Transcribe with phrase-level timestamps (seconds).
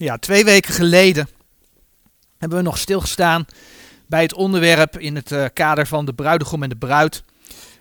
[0.00, 1.28] Ja, twee weken geleden
[2.38, 3.46] hebben we nog stilgestaan
[4.06, 7.22] bij het onderwerp in het uh, kader van de bruidegom en de bruid.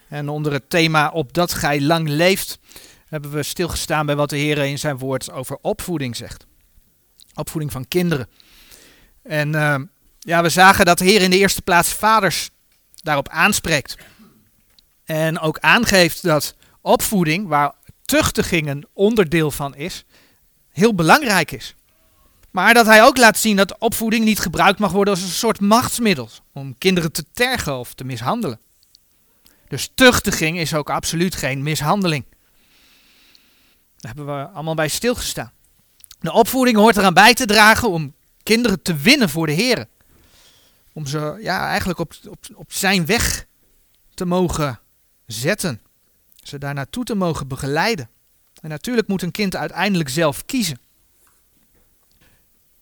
[0.07, 2.59] En onder het thema Opdat gij lang leeft,
[3.05, 6.45] hebben we stilgestaan bij wat de Heer in zijn woord over opvoeding zegt.
[7.33, 8.27] Opvoeding van kinderen.
[9.23, 9.75] En uh,
[10.19, 12.49] ja, we zagen dat de Heer in de eerste plaats vaders
[12.95, 13.97] daarop aanspreekt.
[15.05, 17.73] En ook aangeeft dat opvoeding, waar
[18.05, 20.05] tuchtiging een onderdeel van is,
[20.69, 21.75] heel belangrijk is.
[22.51, 25.59] Maar dat hij ook laat zien dat opvoeding niet gebruikt mag worden als een soort
[25.59, 28.59] machtsmiddel om kinderen te tergen of te mishandelen.
[29.67, 32.25] Dus tuchtiging is ook absoluut geen mishandeling.
[33.97, 35.51] Daar hebben we allemaal bij stilgestaan.
[36.19, 38.13] De opvoeding hoort eraan bij te dragen om
[38.43, 39.87] kinderen te winnen voor de Heer.
[40.93, 43.45] Om ze ja, eigenlijk op, op, op zijn weg
[44.13, 44.79] te mogen
[45.25, 45.81] zetten.
[46.35, 48.09] Ze daar naartoe te mogen begeleiden.
[48.61, 50.79] En natuurlijk moet een kind uiteindelijk zelf kiezen.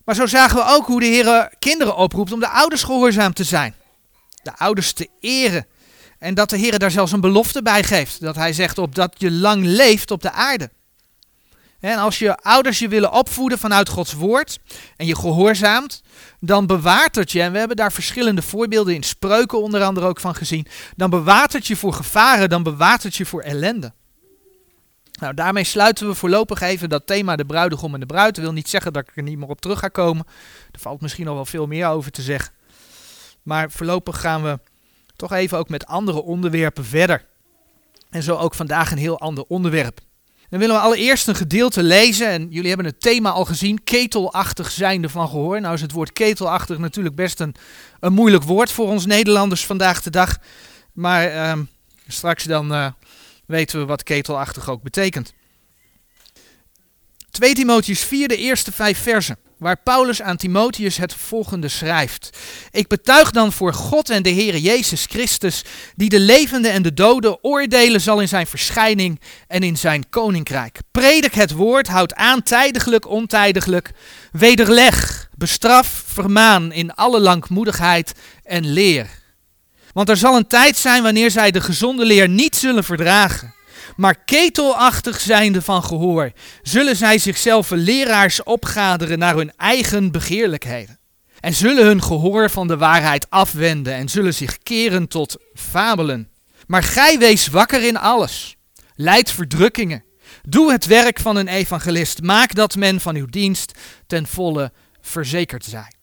[0.08, 3.44] Maar zo zagen we ook hoe de Heer kinderen oproept om de ouders gehoorzaam te
[3.44, 3.76] zijn.
[4.44, 5.66] De ouders te eren.
[6.20, 8.22] En dat de Heer daar zelfs een belofte bij geeft.
[8.22, 10.70] Dat hij zegt op dat je lang leeft op de aarde.
[11.80, 14.60] En als je ouders je willen opvoeden vanuit Gods woord
[14.98, 16.02] en je gehoorzaamt,
[16.40, 20.20] dan bewaart het je, en we hebben daar verschillende voorbeelden in spreuken onder andere ook
[20.20, 23.94] van gezien, dan bewaart het je voor gevaren, dan bewaart het je voor ellende.
[25.18, 28.36] Nou, daarmee sluiten we voorlopig even dat thema de bruidegom en de bruid.
[28.36, 30.26] Dat wil niet zeggen dat ik er niet meer op terug ga komen.
[30.72, 32.54] Er valt misschien nog wel veel meer over te zeggen.
[33.44, 34.60] Maar voorlopig gaan we
[35.16, 37.26] toch even ook met andere onderwerpen verder.
[38.10, 40.00] En zo ook vandaag een heel ander onderwerp.
[40.50, 42.28] Dan willen we allereerst een gedeelte lezen.
[42.28, 43.84] En jullie hebben het thema al gezien.
[43.84, 45.62] Ketelachtig zijnde van gehoor.
[45.62, 47.56] Nou is het woord ketelachtig natuurlijk best een,
[48.00, 50.38] een moeilijk woord voor ons Nederlanders vandaag de dag.
[50.94, 51.64] Maar ehm,
[52.08, 52.88] straks dan uh,
[53.48, 55.34] weten we wat ketelachtig ook betekent.
[57.38, 62.38] 2 Timotheus 4, de eerste vijf versen, waar Paulus aan Timotheus het volgende schrijft.
[62.72, 65.64] Ik betuig dan voor God en de Heere Jezus Christus,
[65.96, 70.80] die de levende en de doden oordelen zal in zijn verschijning en in zijn koninkrijk.
[70.92, 73.92] Predik het woord, houd aan tijdiglijk, ontijdiglijk,
[74.32, 79.08] wederleg, bestraf, vermaan in alle langmoedigheid en leer.
[79.98, 83.54] Want er zal een tijd zijn wanneer zij de gezonde leer niet zullen verdragen.
[83.96, 86.32] Maar ketelachtig zijnde van gehoor,
[86.62, 91.00] zullen zij zichzelf leraars opgaderen naar hun eigen begeerlijkheden.
[91.40, 96.30] En zullen hun gehoor van de waarheid afwenden en zullen zich keren tot fabelen.
[96.68, 98.56] Maar gij wees wakker in alles.
[98.96, 100.04] Leid verdrukkingen.
[100.44, 102.22] Doe het werk van een evangelist.
[102.22, 103.72] Maak dat men van uw dienst
[104.08, 104.72] ten volle
[105.02, 105.97] verzekerd zij.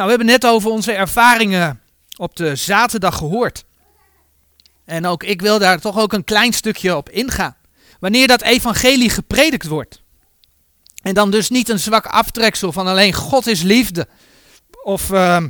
[0.00, 1.80] Nou, we hebben net over onze ervaringen
[2.16, 3.64] op de zaterdag gehoord.
[4.84, 7.56] En ook ik wil daar toch ook een klein stukje op ingaan.
[7.98, 10.02] Wanneer dat evangelie gepredikt wordt.
[11.02, 14.08] En dan dus niet een zwak aftreksel van alleen God is liefde.
[14.82, 15.44] Of uh,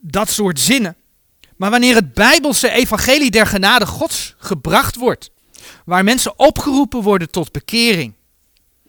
[0.00, 0.96] dat soort zinnen.
[1.56, 5.30] Maar wanneer het bijbelse evangelie der genade gods gebracht wordt.
[5.84, 8.14] Waar mensen opgeroepen worden tot bekering.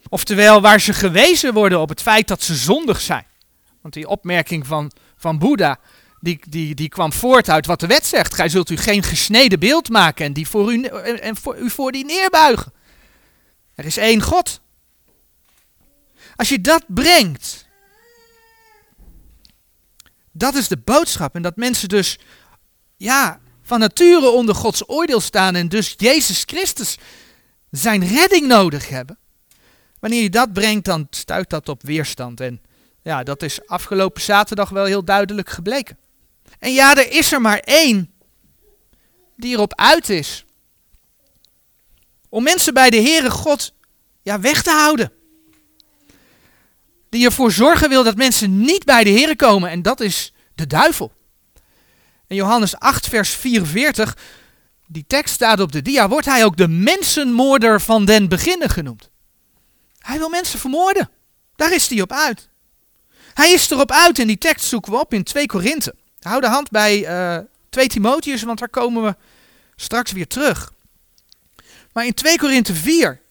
[0.09, 3.25] Oftewel waar ze gewezen worden op het feit dat ze zondig zijn.
[3.87, 5.79] Want die opmerking van, van Boeddha,
[6.19, 8.33] die, die, die kwam voort uit wat de wet zegt.
[8.33, 11.91] Gij zult u geen gesneden beeld maken en, die voor u, en voor, u voor
[11.91, 12.73] die neerbuigen.
[13.75, 14.61] Er is één God.
[16.35, 17.67] Als je dat brengt,
[20.31, 21.35] dat is de boodschap.
[21.35, 22.19] En dat mensen dus,
[22.97, 26.97] ja, van nature onder Gods oordeel staan en dus Jezus Christus
[27.71, 29.17] zijn redding nodig hebben.
[29.99, 32.41] Wanneer je dat brengt, dan stuit dat op weerstand.
[32.41, 32.61] En
[33.01, 35.97] ja, dat is afgelopen zaterdag wel heel duidelijk gebleken.
[36.59, 38.11] En ja, er is er maar één
[39.35, 40.45] die erop uit is.
[42.29, 43.73] Om mensen bij de Heere God
[44.21, 45.11] ja, weg te houden.
[47.09, 49.69] Die ervoor zorgen wil dat mensen niet bij de Heere komen.
[49.69, 51.11] En dat is de duivel.
[52.27, 54.17] In Johannes 8, vers 44,
[54.87, 59.09] die tekst staat op de dia, wordt hij ook de mensenmoorder van den beginnen genoemd.
[59.99, 61.09] Hij wil mensen vermoorden.
[61.55, 62.49] Daar is hij op uit.
[63.37, 65.95] Hij is erop uit en die tekst zoeken we op in 2 Korinthe.
[66.19, 69.15] Hou de hand bij uh, eh, 2 Timotheus, want daar komen we
[69.75, 70.71] straks weer terug.
[71.93, 73.21] Maar in 2 Korinthe 4,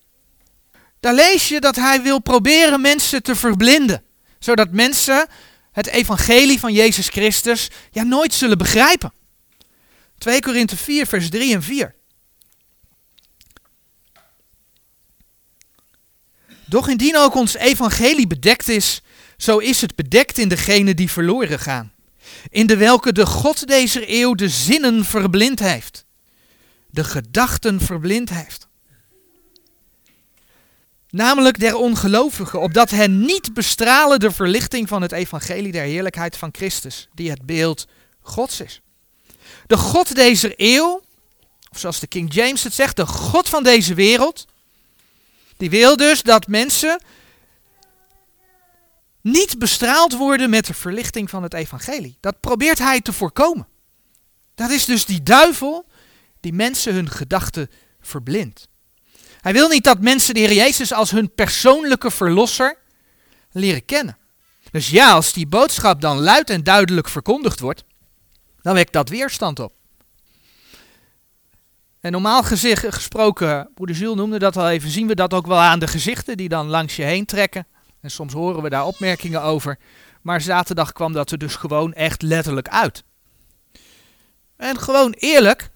[1.01, 4.05] daar lees je dat hij wil proberen mensen te verblinden.
[4.39, 5.27] Zodat mensen
[5.73, 9.13] het evangelie van Jezus Christus ja nooit zullen begrijpen.
[10.19, 11.95] 2 Korinthe 4, vers 3 en 4.
[16.65, 19.01] Doch indien ook ons evangelie bedekt is,
[19.37, 21.93] zo is het bedekt in degene die verloren gaan.
[22.51, 26.05] In de welke de God deze eeuw de zinnen verblind heeft.
[26.91, 28.65] De gedachten verblind heeft.
[31.11, 36.49] namelijk der ongelovigen, opdat hen niet bestralen de verlichting van het evangelie der heerlijkheid van
[36.53, 37.87] Christus, die het beeld
[38.21, 38.81] Gods is.
[39.67, 41.03] De God deze eeuw,
[41.71, 44.47] of zoals de King James het zegt, de God van deze wereld,
[45.57, 47.01] die wil dus dat mensen
[49.31, 52.17] niet bestraald worden met de verlichting van het evangelie.
[52.21, 53.67] Dat probeert hij te voorkomen.
[54.55, 55.87] Dat is dus die duivel
[56.41, 57.71] die mensen hun gedachten
[58.01, 58.69] verblindt.
[59.41, 62.79] Hij wil niet dat mensen de Heer Jezus als hun persoonlijke verlosser
[63.51, 64.19] leren kennen.
[64.71, 67.85] Dus ja, als die boodschap dan luid en duidelijk verkondigd wordt,
[68.63, 69.73] dan wekt dat weerstand op.
[72.01, 75.79] En normaal gesproken, broeder Jules noemde dat al even, zien we dat ook wel aan
[75.79, 77.67] de gezichten die dan langs je heen trekken.
[78.07, 79.79] En soms horen we daar opmerkingen over.
[80.23, 83.05] Maar zaterdag kwam dat er dus gewoon echt letterlijk uit.
[84.57, 85.71] En gewoon eerlijk,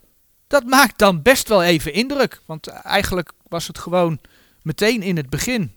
[0.46, 2.42] dat maakt dan best wel even indruk.
[2.46, 4.20] Want eigenlijk was het gewoon
[4.62, 5.74] meteen in het begin,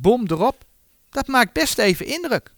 [0.00, 0.64] bom erop.
[1.10, 2.52] Dat maakt best even indruk.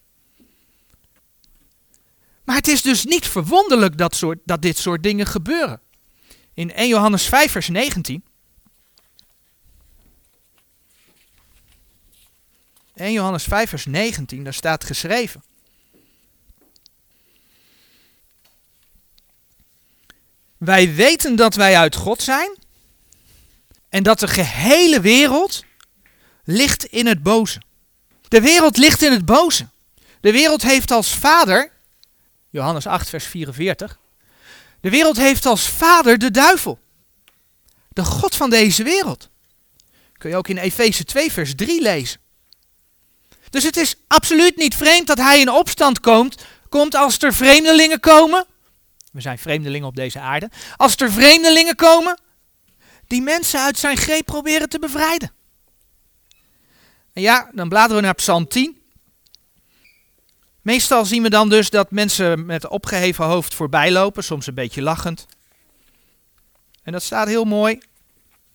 [2.44, 5.80] Maar het is dus niet verwonderlijk dat, soort, dat dit soort dingen gebeuren.
[6.54, 8.24] In 1 Johannes 5, vers 19.
[12.96, 15.42] 1 Johannes 5, vers 19, daar staat geschreven.
[20.56, 22.56] Wij weten dat wij uit God zijn
[23.88, 25.64] en dat de gehele wereld
[26.44, 27.62] ligt in het boze.
[28.28, 29.68] De wereld ligt in het boze.
[30.20, 31.72] De wereld heeft als vader,
[32.50, 33.98] Johannes 8, vers 44,
[34.80, 36.78] de wereld heeft als vader de duivel.
[37.88, 39.28] De God van deze wereld.
[40.12, 42.20] Kun je ook in Efeze 2, vers 3 lezen.
[43.50, 48.00] Dus het is absoluut niet vreemd dat hij in opstand komt, komt als er vreemdelingen
[48.00, 48.46] komen.
[49.12, 50.50] We zijn vreemdelingen op deze aarde.
[50.76, 52.18] Als er vreemdelingen komen,
[53.06, 55.32] die mensen uit zijn greep proberen te bevrijden.
[57.12, 58.80] En ja, dan bladeren we naar Psalm 10.
[60.62, 64.82] Meestal zien we dan dus dat mensen met opgeheven hoofd voorbij lopen, soms een beetje
[64.82, 65.26] lachend.
[66.82, 67.78] En dat staat heel mooi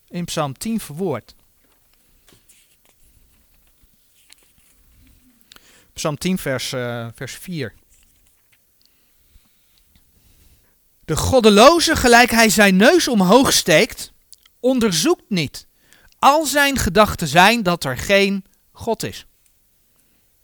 [0.10, 1.36] in Psalm 10 verwoord.
[6.02, 7.74] Psalm 10, vers, uh, vers 4.
[11.06, 14.12] De goddeloze, gelijk hij zijn neus omhoog steekt,
[14.60, 15.68] onderzoekt niet.
[16.20, 19.26] Al zijn gedachten zijn dat er geen God is.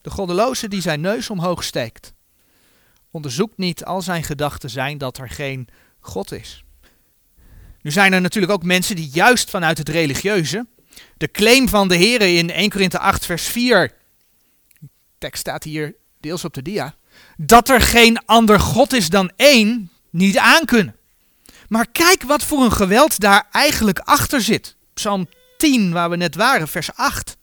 [0.01, 2.13] De goddeloze die zijn neus omhoog steekt,
[3.11, 3.85] onderzoekt niet.
[3.85, 5.67] Al zijn gedachten zijn dat er geen
[5.99, 6.63] God is.
[7.81, 10.65] Nu zijn er natuurlijk ook mensen die juist vanuit het religieuze
[11.17, 13.95] de claim van de Heer in 1 Korinthe 8 vers 4
[15.17, 16.95] tekst staat hier deels op de dia,
[17.37, 20.95] dat er geen ander God is dan één, niet aankunnen.
[21.67, 24.75] Maar kijk wat voor een geweld daar eigenlijk achter zit.
[24.93, 25.27] Psalm
[25.57, 27.37] 10, waar we net waren, vers 8.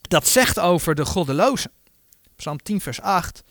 [0.00, 1.70] Dat zegt over de goddeloze.
[2.36, 3.42] Psalm 10, vers 8.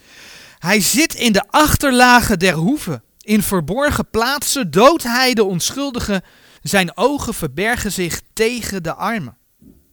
[0.60, 3.04] Hij zit in de achterlagen der hoeven.
[3.20, 6.24] In verborgen plaatsen doodt hij de onschuldige.
[6.62, 9.38] Zijn ogen verbergen zich tegen de armen.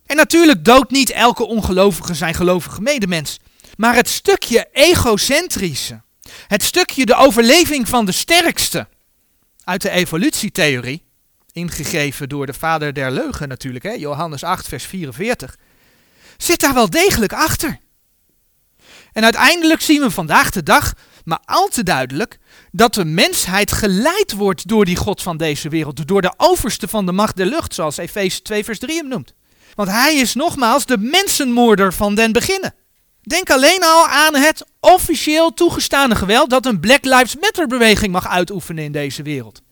[0.07, 3.39] En natuurlijk doodt niet elke ongelovige zijn gelovige medemens.
[3.77, 6.03] Maar het stukje egocentrische,
[6.47, 8.89] het stukje de overleving van de sterkste
[9.65, 11.05] uit de evolutietheorie,
[11.53, 15.57] ingegeven door de vader der leugen natuurlijk, hè, Johannes 8, vers 44,
[16.37, 17.79] zit daar wel degelijk achter.
[19.13, 20.93] En uiteindelijk zien we vandaag de dag,
[21.25, 22.39] maar al te duidelijk,
[22.73, 27.07] dat de mensheid geleid wordt door die God van deze wereld, door de overste van
[27.07, 29.35] de macht der lucht, zoals Efeze 2, vers 3 hem noemt.
[29.77, 32.75] Want hij is nogmaals de mensenmoorder van den beginnen.
[33.23, 38.29] Denk alleen al aan het officieel toegestane geweld dat een Black Lives Matter beweging mag
[38.29, 39.63] uitoefenen in deze wereld.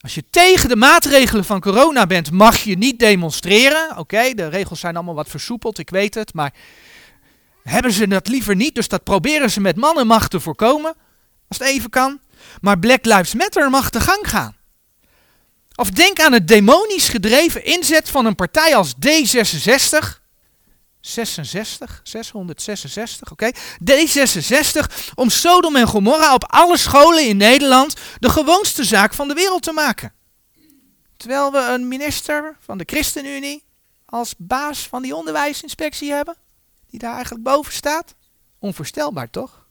[0.00, 3.98] Als je tegen de maatregelen van corona bent, mag je niet demonstreren.
[3.98, 6.52] Oké, de regels zijn allemaal wat versoepeld, ik weet het, maar
[7.62, 10.94] hebben ze dat liever niet, dus dat proberen ze met mannenmacht te voorkomen,
[11.48, 12.20] als het even kan.
[12.60, 14.56] Maar Black Lives Matter mag de gang gaan.
[15.82, 20.20] Of denk aan het demonisch gedreven inzet van een partij als D66.
[21.00, 23.50] 66, 666, oké.
[23.90, 29.34] D66 om Sodom en Gomorra op alle scholen in Nederland de gewoonste zaak van de
[29.34, 30.12] wereld te maken.
[31.16, 33.64] Terwijl we een minister van de ChristenUnie
[34.06, 36.36] als baas van die onderwijsinspectie hebben,
[36.90, 38.14] die daar eigenlijk boven staat.
[38.58, 39.66] Onvoorstelbaar toch?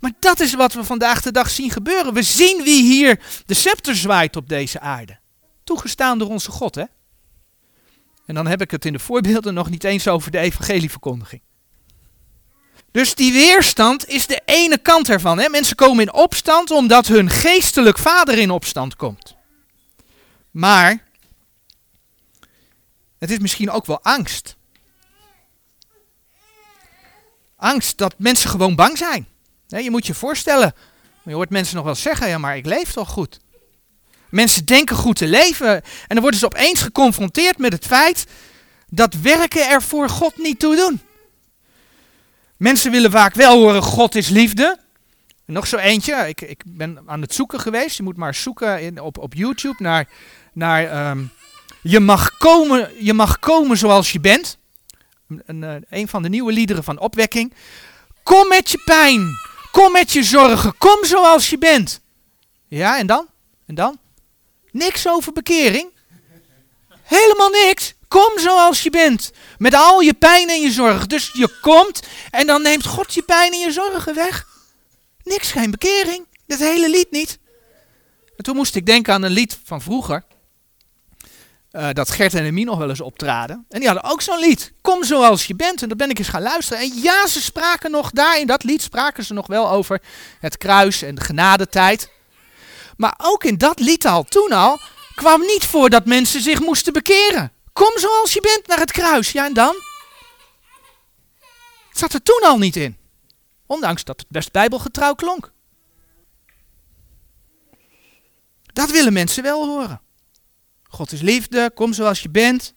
[0.00, 2.14] Maar dat is wat we vandaag de dag zien gebeuren.
[2.14, 5.18] We zien wie hier de scepter zwaait op deze aarde
[5.66, 6.84] toegestaan door onze God, hè?
[8.26, 11.42] En dan heb ik het in de voorbeelden nog niet eens over de evangelieverkondiging.
[12.90, 15.38] Dus die weerstand is de ene kant ervan.
[15.38, 15.48] Hè?
[15.48, 19.34] Mensen komen in opstand omdat hun geestelijk vader in opstand komt.
[20.50, 21.04] Maar
[23.18, 24.56] het is misschien ook wel angst.
[27.56, 29.26] Angst dat mensen gewoon bang zijn.
[29.66, 30.74] Je moet je voorstellen,
[31.24, 33.40] je hoort mensen nog wel zeggen, ja maar ik leef toch goed.
[34.30, 38.26] Mensen denken goed te leven en dan worden ze opeens geconfronteerd met het feit
[38.88, 41.00] dat werken er voor God niet toe doen.
[42.56, 44.78] Mensen willen vaak wel horen, God is liefde.
[45.44, 47.96] nog zo eentje, ik, ik ben aan het zoeken geweest.
[47.96, 50.08] Je moet maar zoeken in, op, op YouTube naar,
[50.52, 51.24] naar ehm,
[51.82, 54.58] je, mag komen, je mag komen zoals je bent.
[55.28, 57.54] Een, een, een van de nieuwe liederen van opwekking.
[58.22, 59.28] Kom met je pijn,
[59.70, 62.00] kom met je zorgen, kom zoals je bent.
[62.68, 63.26] Ja, en dan?
[63.66, 63.98] En dan?
[64.76, 65.88] Niks over bekering.
[67.02, 67.94] Helemaal niks.
[68.08, 69.32] Kom zoals je bent.
[69.58, 71.08] Met al je pijn en je zorgen.
[71.08, 74.46] Dus je komt en dan neemt God je pijn en je zorgen weg.
[75.22, 76.26] Niks, geen bekering.
[76.46, 77.38] Dat hele lied niet.
[78.36, 80.24] En toen moest ik denken aan een lied van vroeger.
[81.72, 83.64] Uh, dat Gert en Emie nog wel eens optraden.
[83.68, 84.72] En die hadden ook zo'n lied.
[84.80, 85.82] Kom zoals je bent.
[85.82, 86.82] En dat ben ik eens gaan luisteren.
[86.82, 90.02] En ja, ze spraken nog daar in dat lied spraken ze nog wel over
[90.40, 92.14] het kruis en de genadetijd.
[92.96, 94.80] Maar ook in dat lied al, toen al,
[95.14, 97.52] kwam niet voor dat mensen zich moesten bekeren.
[97.72, 99.32] Kom zoals je bent naar het kruis.
[99.32, 99.74] Ja, en dan?
[101.88, 102.96] Het zat er toen al niet in.
[103.66, 105.52] Ondanks dat het best bijbelgetrouw klonk.
[108.62, 110.00] Dat willen mensen wel horen.
[110.82, 112.74] God is liefde, kom zoals je bent.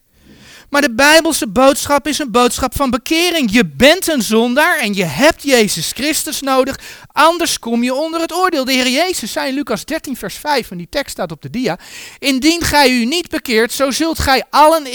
[0.69, 3.51] Maar de Bijbelse boodschap is een boodschap van bekering.
[3.51, 6.79] Je bent een zondaar en je hebt Jezus Christus nodig.
[7.11, 8.65] Anders kom je onder het oordeel.
[8.65, 11.49] De Heer Jezus zei in Lucas 13, vers 5, en die tekst staat op de
[11.49, 11.79] dia.
[12.19, 14.88] Indien gij u niet bekeert, zo zult gij allen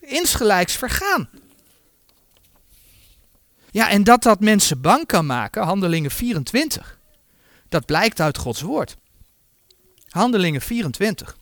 [0.00, 1.28] insgelijks vergaan.
[3.70, 6.98] Ja, en dat dat mensen bang kan maken, Handelingen 24.
[7.68, 8.96] Dat blijkt uit Gods woord.
[10.08, 11.36] Handelingen 24.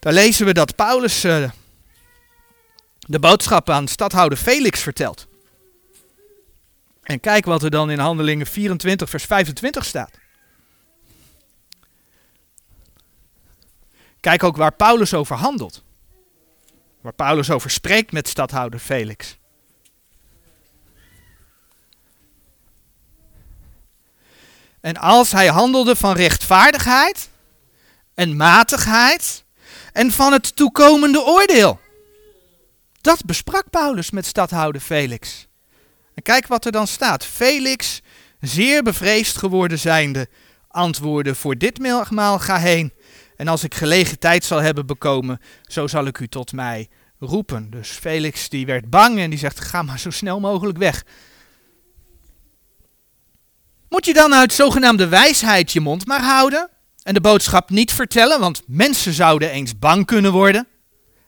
[0.00, 1.50] Daar lezen we dat Paulus uh,
[3.10, 5.26] de boodschap aan stadhouder Felix vertelt.
[7.02, 10.10] En kijk wat er dan in Handelingen 24, vers 25 staat.
[14.20, 15.82] Kijk ook waar Paulus over handelt.
[17.00, 19.38] Waar Paulus over spreekt met stadhouder Felix.
[24.80, 27.28] En als hij handelde van rechtvaardigheid
[28.14, 29.44] en matigheid
[29.92, 31.80] en van het toekomende oordeel.
[33.00, 35.46] Dat besprak Paulus met stadhouder Felix.
[36.14, 37.24] En kijk wat er dan staat.
[37.24, 38.00] Felix,
[38.40, 40.28] zeer bevreesd geworden zijnde,
[40.68, 41.78] antwoordde: Voor dit
[42.10, 42.92] maal ga heen.
[43.36, 46.88] En als ik gelegen tijd zal hebben bekomen, zo zal ik u tot mij
[47.18, 47.70] roepen.
[47.70, 51.04] Dus Felix die werd bang en die zegt: Ga maar zo snel mogelijk weg.
[53.88, 56.70] Moet je dan uit zogenaamde wijsheid je mond maar houden
[57.02, 60.66] en de boodschap niet vertellen, want mensen zouden eens bang kunnen worden?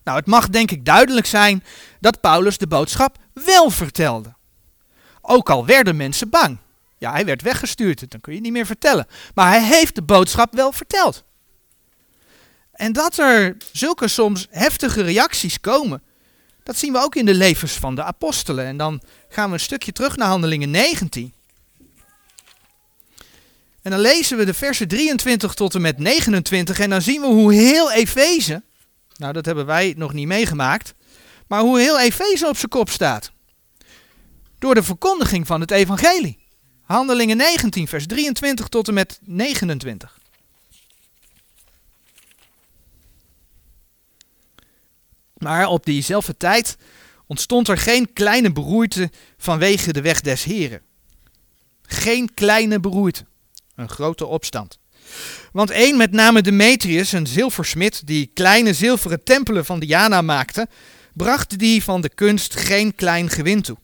[0.05, 1.65] Nou, het mag denk ik duidelijk zijn
[2.01, 4.35] dat Paulus de boodschap wel vertelde.
[5.21, 6.59] Ook al werden mensen bang.
[6.99, 9.07] Ja, hij werd weggestuurd, dan kun je niet meer vertellen.
[9.35, 11.25] Maar hij heeft de boodschap wel verteld.
[12.73, 16.03] En dat er zulke soms heftige reacties komen,
[16.63, 18.67] dat zien we ook in de levens van de apostelen.
[18.67, 21.33] En dan gaan we een stukje terug naar Handelingen 19.
[23.83, 27.27] En dan lezen we de versen 23 tot en met 29 en dan zien we
[27.27, 28.63] hoe heel Efeze
[29.23, 30.95] nou, dat hebben wij nog niet meegemaakt.
[31.47, 33.33] Maar hoe heel Efeze op zijn kop staat.
[34.59, 36.39] Door de verkondiging van het evangelie.
[36.83, 40.19] Handelingen 19, vers 23 tot en met 29.
[45.35, 46.77] Maar op diezelfde tijd
[47.27, 50.83] ontstond er geen kleine beroerte vanwege de weg des Heren.
[51.83, 53.27] Geen kleine beroerte.
[53.75, 54.79] Een grote opstand.
[55.53, 60.69] Want één, met name Demetrius, een zilversmid die kleine zilveren tempelen van Diana maakte,
[61.15, 63.77] bracht die van de kunst geen klein gewin toe.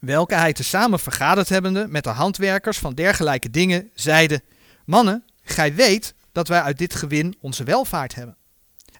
[0.00, 4.42] Welke hij tezamen vergaderd hebbende met de handwerkers van dergelijke dingen, zeide:
[4.84, 8.36] Mannen, gij weet dat wij uit dit gewin onze welvaart hebben.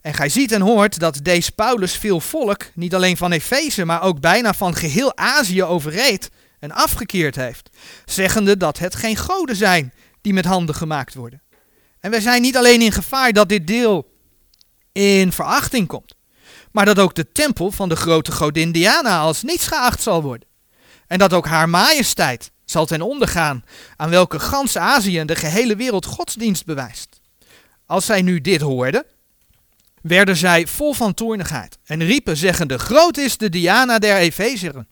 [0.00, 4.02] En gij ziet en hoort dat deze Paulus veel volk, niet alleen van Efeze, maar
[4.02, 7.70] ook bijna van geheel Azië overreed en afgekeerd heeft,
[8.04, 9.92] zeggende dat het geen goden zijn
[10.28, 11.42] die met handen gemaakt worden.
[12.00, 14.12] En wij zijn niet alleen in gevaar dat dit deel
[14.92, 16.14] in verachting komt,
[16.72, 20.48] maar dat ook de tempel van de grote godin Diana als niets geacht zal worden.
[21.06, 23.64] En dat ook haar majesteit zal ten onder gaan,
[23.96, 27.20] aan welke gans Azië en de gehele wereld godsdienst bewijst.
[27.86, 29.04] Als zij nu dit hoorden,
[30.02, 34.88] werden zij vol van toornigheid en riepen zeggende, groot is de Diana der Efezeren.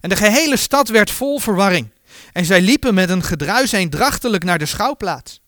[0.00, 1.90] En de gehele stad werd vol verwarring.
[2.32, 5.40] En zij liepen met een gedruis eendrachtelijk naar de schouwplaats.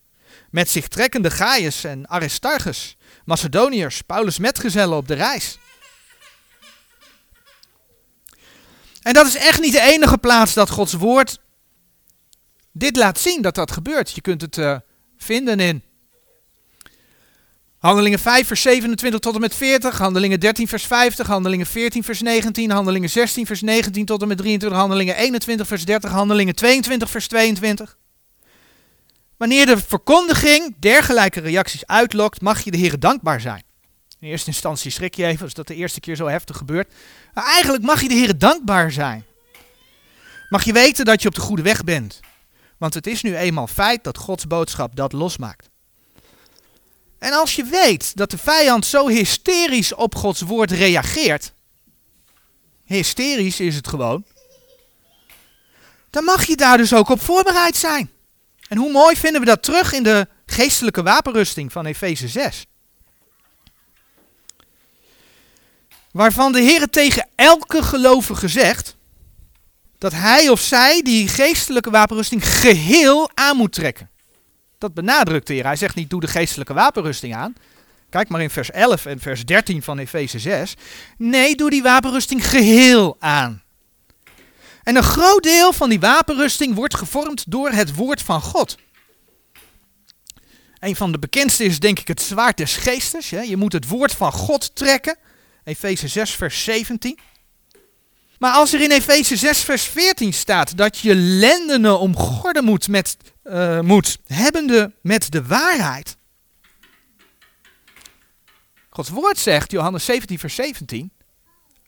[0.50, 5.59] Met zich trekkende Gaius en Aristarchus, Macedoniërs, Paulus' metgezellen op de reis.
[9.03, 11.38] En dat is echt niet de enige plaats dat Gods woord
[12.73, 14.11] dit laat zien dat dat gebeurt.
[14.11, 14.79] Je kunt het uh,
[15.17, 15.83] vinden in
[17.85, 22.21] Handelingen 5 vers 27 tot en met 40, Handelingen 13 vers 50, Handelingen 14 vers
[22.21, 27.11] 19, Handelingen 16 vers 19 tot en met 23, Handelingen 21 vers 30, Handelingen 22
[27.11, 27.99] vers 22.
[29.37, 33.62] Wanneer de verkondiging dergelijke reacties uitlokt, mag je de Heer dankbaar zijn.
[34.21, 36.93] In eerste instantie schrik je even als dat de eerste keer zo heftig gebeurt.
[37.35, 39.25] Maar eigenlijk mag je de Heer dankbaar zijn.
[40.49, 42.21] Mag je weten dat je op de goede weg bent.
[42.79, 45.73] Want het is nu eenmaal feit dat Gods boodschap dat losmaakt.
[47.25, 51.52] En als je weet dat de vijand zo hysterisch op Gods woord reageert,
[52.85, 54.25] hysterisch is het gewoon,
[56.11, 58.11] dan mag je daar dus ook op voorbereid zijn.
[58.69, 62.66] En hoe mooi vinden we dat terug in de geestelijke wapenrusting van Efeze 6.
[66.11, 68.97] Waarvan de Heer tegen elke gelovige zegt
[69.99, 74.12] dat hij of zij die geestelijke wapenrusting geheel aan moet trekken.
[74.85, 75.64] Dat benadrukt de Heer.
[75.64, 77.55] Hij zegt niet doe de geestelijke wapenrusting aan.
[78.11, 80.75] Kijk maar in vers 11 en vers 13 van Efeze 6.
[81.19, 83.62] Nee, doe die wapenrusting geheel aan.
[84.83, 88.79] En een groot deel van die wapenrusting wordt gevormd door het woord van God.
[90.79, 93.31] Een van de bekendste is denk ik het zwaard des geestes.
[93.31, 95.17] Je moet het woord van God trekken.
[95.64, 97.19] Efeze 6 vers 17.
[98.44, 103.16] Maar als er in Efeze 6 vers 14 staat dat je lendenen omgorden moet, met,
[103.44, 106.16] uh, moet hebbende met de waarheid.
[108.88, 111.12] Gods woord zegt, Johannes 17 vers 17,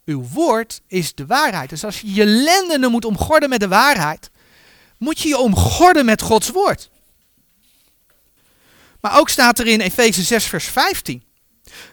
[0.05, 1.69] uw woord is de waarheid.
[1.69, 4.29] Dus als je je lendenen moet omgorden met de waarheid,
[4.97, 6.89] moet je je omgorden met Gods woord.
[9.01, 11.26] Maar ook staat er in Efeze 6 vers 15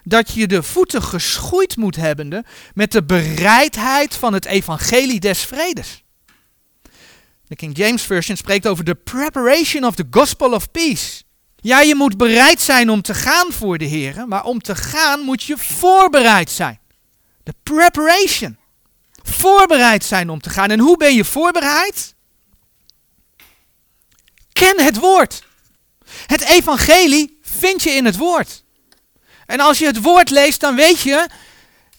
[0.04, 6.04] dat je de voeten geschoeid moet hebben met de bereidheid van het evangelie des vredes.
[7.46, 11.22] De King James Version spreekt over de preparation of the gospel of peace.
[11.56, 15.20] Ja, je moet bereid zijn om te gaan voor de Heer, maar om te gaan
[15.20, 16.78] moet je voorbereid zijn.
[17.42, 18.58] De preparation.
[19.22, 20.70] Voorbereid zijn om te gaan.
[20.70, 22.14] En hoe ben je voorbereid?
[24.52, 25.44] Ken het woord.
[26.26, 28.63] Het evangelie vind je in het woord.
[29.46, 31.28] En als je het woord leest, dan weet je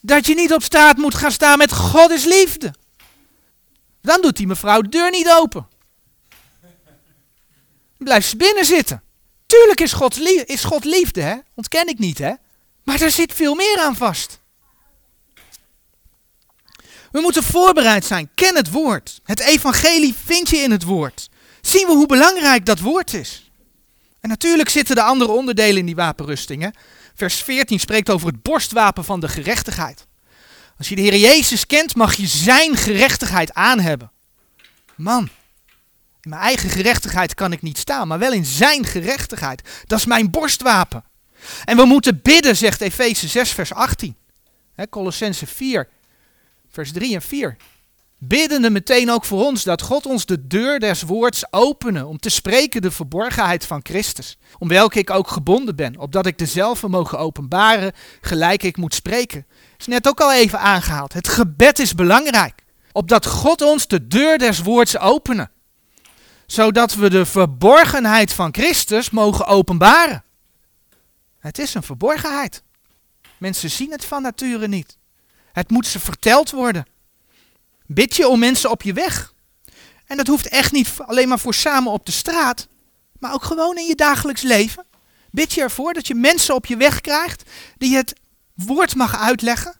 [0.01, 2.73] dat je niet op straat moet gaan staan met God is liefde.
[4.01, 5.67] Dan doet die mevrouw de deur niet open.
[7.97, 9.03] Blijf binnen zitten.
[9.45, 11.35] Tuurlijk is God, is God liefde, hè?
[11.55, 12.33] Ontken ik niet, hè?
[12.83, 14.39] Maar er zit veel meer aan vast.
[17.11, 18.29] We moeten voorbereid zijn.
[18.35, 19.19] Ken het woord.
[19.23, 21.29] Het evangelie vind je in het woord.
[21.61, 23.44] Zien we hoe belangrijk dat woord is.
[24.25, 26.73] En natuurlijk zitten de andere onderdelen in die wapenrustingen.
[27.15, 30.07] Vers 14 spreekt over het borstwapen van de gerechtigheid.
[30.77, 34.11] Als je de Heer Jezus kent, mag je zijn gerechtigheid aanhebben.
[34.95, 35.29] Man,
[36.21, 39.83] in mijn eigen gerechtigheid kan ik niet staan, maar wel in zijn gerechtigheid.
[39.87, 41.03] Dat is mijn borstwapen.
[41.65, 44.15] En we moeten bidden, zegt Efeze 6, vers 18.
[44.89, 45.89] Colossense 4,
[46.69, 47.57] vers 3 en 4
[48.27, 52.29] biddende meteen ook voor ons dat God ons de deur des woords openen om te
[52.29, 57.19] spreken de verborgenheid van Christus, om welke ik ook gebonden ben, opdat ik dezelfde mogen
[57.19, 59.45] openbaren gelijk ik moet spreken.
[59.77, 61.13] Is net ook al even aangehaald.
[61.13, 65.51] Het gebed is belangrijk, opdat God ons de deur des woords openen,
[66.45, 70.23] zodat we de verborgenheid van Christus mogen openbaren.
[71.39, 72.63] Het is een verborgenheid.
[73.37, 74.97] Mensen zien het van nature niet.
[75.51, 76.85] Het moet ze verteld worden.
[77.87, 79.33] Bid je om mensen op je weg.
[80.05, 82.67] En dat hoeft echt niet alleen maar voor samen op de straat,
[83.19, 84.85] maar ook gewoon in je dagelijks leven.
[85.31, 88.13] Bid je ervoor dat je mensen op je weg krijgt die het
[88.53, 89.75] woord mag uitleggen.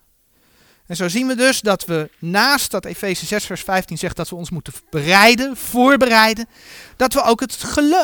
[0.88, 4.30] En zo zien we dus dat we naast dat Efeze 6 vers 15 zegt dat
[4.30, 6.50] we ons moeten bereiden, voorbereiden,
[6.96, 7.62] dat we ook het,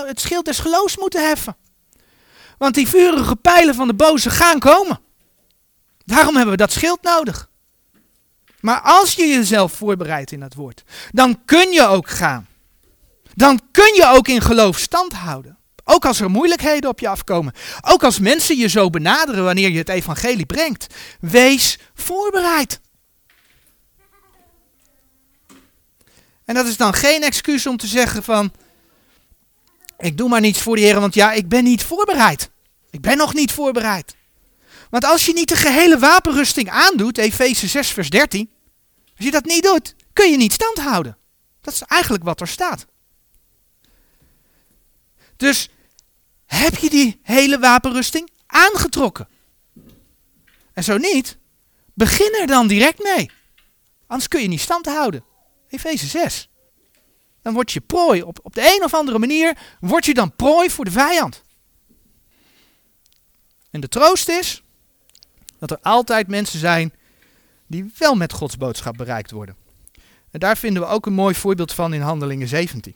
[0.07, 1.55] het schild des geloofs moeten heffen.
[2.57, 4.99] Want die vurige pijlen van de boze gaan komen.
[6.05, 7.49] Daarom hebben we dat schild nodig.
[8.61, 12.47] Maar als je jezelf voorbereidt in het woord, dan kun je ook gaan.
[13.35, 15.57] Dan kun je ook in geloof stand houden.
[15.83, 17.53] Ook als er moeilijkheden op je afkomen.
[17.81, 20.87] Ook als mensen je zo benaderen wanneer je het evangelie brengt.
[21.19, 22.79] Wees voorbereid.
[26.45, 28.51] En dat is dan geen excuus om te zeggen van,
[29.97, 32.49] ik doe maar niets voor de Heer, want ja, ik ben niet voorbereid.
[32.89, 34.15] Ik ben nog niet voorbereid.
[34.89, 38.50] Want als je niet de gehele wapenrusting aandoet, Efeze 6 vers 13,
[39.21, 41.17] als je dat niet doet, kun je niet stand houden.
[41.61, 42.85] Dat is eigenlijk wat er staat.
[45.35, 45.69] Dus
[46.45, 49.27] heb je die hele wapenrusting aangetrokken?
[50.73, 51.37] En zo niet,
[51.93, 53.31] begin er dan direct mee.
[54.07, 55.23] Anders kun je niet stand houden.
[55.67, 56.49] Efeze 6.
[57.41, 58.21] Dan word je prooi.
[58.21, 61.41] Op, op de een of andere manier word je dan prooi voor de vijand.
[63.71, 64.63] En de troost is
[65.59, 66.93] dat er altijd mensen zijn
[67.71, 69.55] die wel met Gods boodschap bereikt worden.
[70.31, 72.95] En daar vinden we ook een mooi voorbeeld van in Handelingen 17.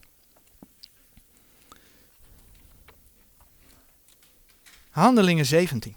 [4.89, 5.95] Handelingen 17.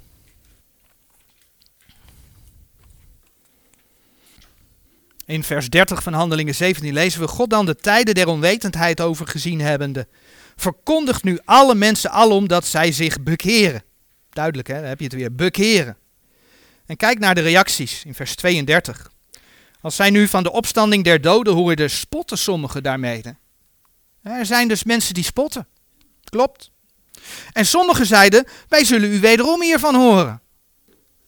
[5.24, 9.60] In vers 30 van Handelingen 17 lezen we: God dan de tijden der onwetendheid overgezien
[9.60, 10.08] hebbende,
[10.56, 13.82] verkondigt nu alle mensen alom dat zij zich bekeren.
[14.30, 14.74] Duidelijk, hè?
[14.74, 15.34] Dan heb je het weer.
[15.34, 15.96] Bekeren.
[16.88, 19.10] En kijk naar de reacties in vers 32.
[19.80, 23.22] Als zij nu van de opstanding der doden hoorden, spotten sommigen daarmee.
[24.22, 25.66] Er zijn dus mensen die spotten.
[26.24, 26.70] Klopt.
[27.52, 30.40] En sommigen zeiden, wij zullen u wederom hiervan horen.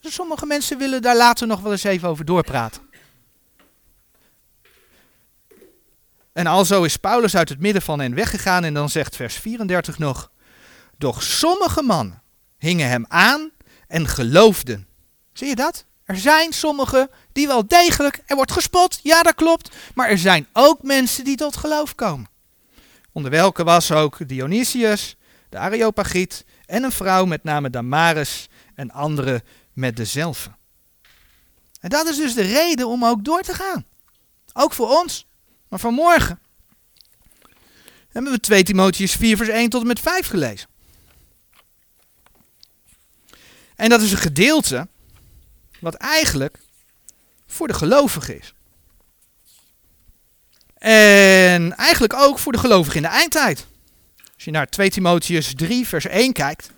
[0.01, 2.83] Dus sommige mensen willen daar later nog wel eens even over doorpraten.
[6.33, 9.99] En alzo is Paulus uit het midden van hen weggegaan en dan zegt vers 34
[9.99, 10.31] nog,
[10.99, 12.23] doch sommige mannen
[12.59, 13.51] hingen hem aan
[13.87, 14.88] en geloofden.
[15.40, 15.85] Zie je dat?
[16.05, 20.46] Er zijn sommigen die wel degelijk, er wordt gespot, ja dat klopt, maar er zijn
[20.53, 22.29] ook mensen die tot geloof komen.
[23.12, 25.16] Onder welke was ook Dionysius,
[25.48, 30.50] de Areopagiet en een vrouw met name Damaris en andere met dezelfde.
[31.81, 33.85] En dat is dus de reden om ook door te gaan.
[34.53, 35.26] Ook voor ons,
[35.68, 36.40] maar vanmorgen
[38.09, 40.68] hebben we 2 Timotheus 4 vers 1 tot en met 5 gelezen.
[43.76, 44.88] En dat is een gedeelte
[45.81, 46.59] wat eigenlijk
[47.47, 48.55] voor de gelovigen is.
[50.79, 53.66] En eigenlijk ook voor de gelovigen in de eindtijd.
[54.35, 56.71] Als je naar 2 Timotheus 3, vers 1 kijkt,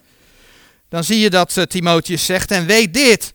[0.89, 3.35] dan zie je dat uh, Timotheus zegt, en weet dit.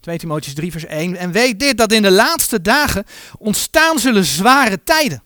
[0.00, 1.16] 2 Timotheus 3, vers 1.
[1.16, 3.06] En weet dit, dat in de laatste dagen
[3.38, 5.22] ontstaan zullen zware tijden.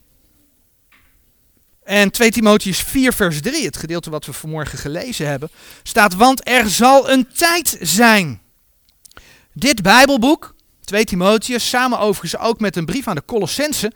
[1.83, 5.49] En 2 Timotheus 4, vers 3, het gedeelte wat we vanmorgen gelezen hebben,
[5.83, 8.41] staat, want er zal een tijd zijn.
[9.57, 13.91] Dit Bijbelboek, 2 Timotheus, samen overigens ook met een brief aan de Colossense,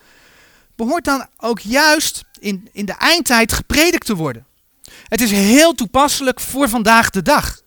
[0.75, 4.45] behoort dan ook juist in, in de eindtijd gepredikt te worden.
[5.07, 7.61] Het is heel toepasselijk voor vandaag de dag.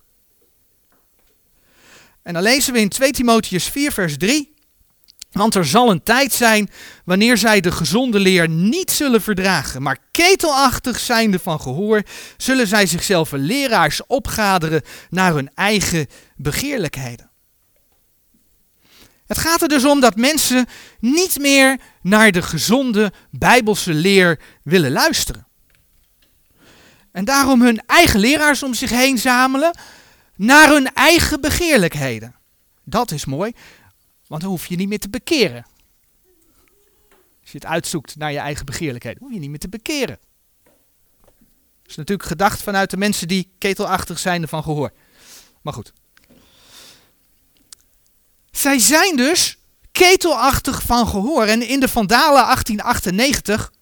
[2.22, 4.54] En dan lezen we in 2 Timotheus 4, vers 3.
[5.32, 6.70] Want er zal een tijd zijn
[7.04, 12.02] wanneer zij de gezonde leer niet zullen verdragen, maar ketelachtig zijnde van gehoor,
[12.36, 17.31] zullen zij zichzelf leraars opgaderen naar hun eigen begeerlijkheden.
[19.32, 20.66] Het gaat er dus om dat mensen
[21.00, 25.46] niet meer naar de gezonde bijbelse leer willen luisteren.
[27.12, 29.78] En daarom hun eigen leraars om zich heen zamelen
[30.36, 32.34] naar hun eigen begeerlijkheden.
[32.84, 33.52] Dat is mooi,
[34.26, 35.66] want dan hoef je niet meer te bekeren.
[37.40, 40.18] Als je het uitzoekt naar je eigen begeerlijkheden, hoef je niet meer te bekeren.
[41.82, 44.92] Dat is natuurlijk gedacht vanuit de mensen die ketelachtig zijn van gehoor.
[45.62, 45.92] Maar goed.
[48.52, 49.58] Zij zijn dus
[49.92, 51.44] ketelachtig van gehoor.
[51.44, 53.72] En in de Vandalen 1898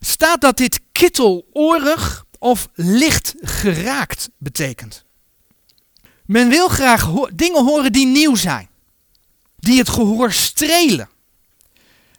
[0.00, 5.04] staat dat dit kittelorig of licht geraakt betekent.
[6.24, 8.68] Men wil graag dingen horen die nieuw zijn,
[9.56, 11.08] die het gehoor strelen.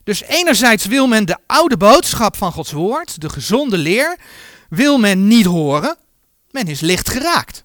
[0.04, 4.18] Dus enerzijds wil men de oude boodschap van Gods woord, de gezonde leer,
[4.70, 5.98] wil men niet horen.
[6.50, 7.64] Men is licht geraakt.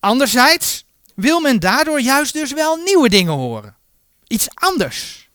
[0.00, 0.84] Anderzijds
[1.14, 3.76] wil men daardoor juist dus wel nieuwe dingen horen.
[4.26, 5.30] Iets anders.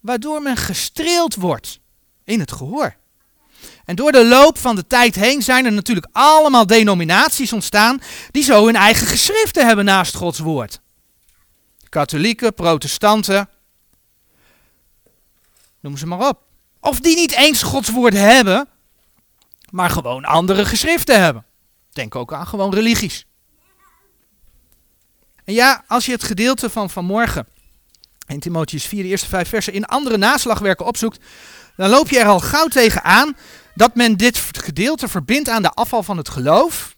[0.00, 1.78] Waardoor men gestreeld wordt
[2.24, 2.96] in het gehoor.
[3.84, 8.42] En door de loop van de tijd heen zijn er natuurlijk allemaal denominaties ontstaan die
[8.42, 10.80] zo hun eigen geschriften hebben naast Gods woord.
[11.88, 13.48] Katholieken, protestanten,
[15.80, 16.42] noem ze maar op.
[16.80, 18.68] Of die niet eens Gods woord hebben,
[19.70, 21.44] maar gewoon andere geschriften hebben.
[21.92, 23.25] Denk ook aan gewoon religies.
[25.46, 27.46] En ja, als je het gedeelte van vanmorgen
[28.26, 31.24] in Timotheus 4, de eerste vijf versen, in andere naslagwerken opzoekt,
[31.76, 33.36] dan loop je er al gauw tegen aan
[33.74, 36.96] dat men dit gedeelte verbindt aan de afval van het geloof.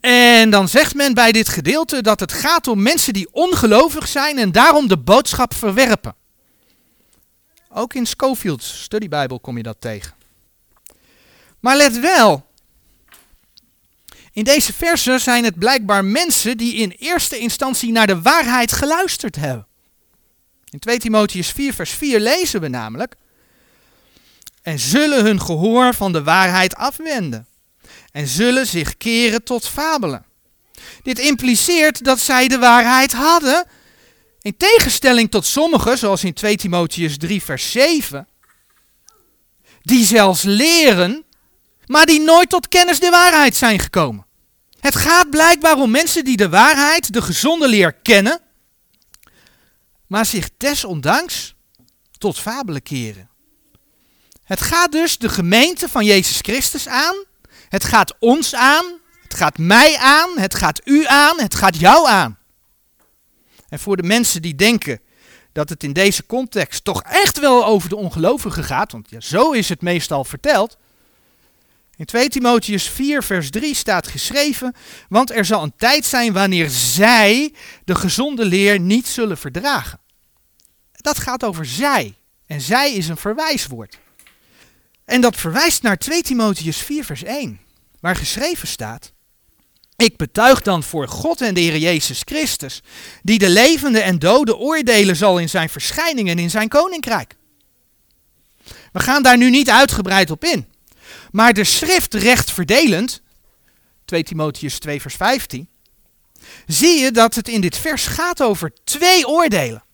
[0.00, 4.38] En dan zegt men bij dit gedeelte dat het gaat om mensen die ongelovig zijn
[4.38, 6.14] en daarom de boodschap verwerpen.
[7.68, 10.14] Ook in Schofield's studiebijbel kom je dat tegen.
[11.60, 12.46] Maar let wel,
[14.32, 19.36] in deze versen zijn het blijkbaar mensen die in eerste instantie naar de waarheid geluisterd
[19.36, 19.66] hebben.
[20.70, 23.14] In 2 Timotheus 4, vers 4 lezen we namelijk:
[24.62, 27.46] En zullen hun gehoor van de waarheid afwenden,
[28.12, 30.24] en zullen zich keren tot fabelen.
[31.02, 33.66] Dit impliceert dat zij de waarheid hadden
[34.42, 38.28] In tegenstelling tot sommigen, zoals in 2 Timotheus 3, vers 7,
[39.82, 41.24] die zelfs leren,
[41.90, 44.26] maar die nooit tot kennis de waarheid zijn gekomen.
[44.80, 48.40] Het gaat blijkbaar om mensen die de waarheid, de gezonde leer kennen,
[50.06, 51.54] maar zich desondanks
[52.18, 53.28] tot fabelen keren.
[54.44, 57.24] Het gaat dus de gemeente van Jezus Christus aan.
[57.68, 58.84] Het gaat ons aan.
[59.22, 60.38] Het gaat mij aan.
[60.38, 61.40] Het gaat u aan.
[61.40, 62.38] Het gaat jou aan.
[63.68, 65.00] En voor de mensen die denken
[65.52, 69.50] dat het in deze context toch echt wel over de ongelovigen gaat, want ja, zo
[69.52, 70.78] is het meestal verteld.
[72.00, 74.74] In 2 Timotheus 4, vers 3 staat geschreven:
[75.08, 80.00] Want er zal een tijd zijn wanneer zij de gezonde leer niet zullen verdragen.
[80.92, 82.14] Dat gaat over zij.
[82.46, 83.98] En zij is een verwijswoord.
[85.04, 87.60] En dat verwijst naar 2 Timotheus 4, vers 1,
[88.00, 89.12] waar geschreven staat:
[89.96, 92.82] Ik betuig dan voor God en de Heer Jezus Christus,
[93.22, 97.36] die de levende en dode oordelen zal in zijn verschijning en in zijn koninkrijk.
[98.92, 100.66] We gaan daar nu niet uitgebreid op in.
[101.30, 103.22] Maar de schrift recht verdelend,
[104.04, 105.68] 2 Timotheus 2 vers 15,
[106.66, 109.84] zie je dat het in dit vers gaat over twee oordelen.